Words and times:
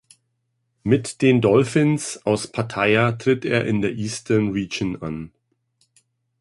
Mit 0.81 1.21
den 1.21 1.41
"Dolphins" 1.41 2.25
aus 2.25 2.47
Pattaya 2.47 3.11
tritt 3.11 3.45
er 3.45 3.67
in 3.67 3.83
der 3.83 3.91
Eastern 3.93 4.47
Region 4.49 4.99
an. 4.99 5.31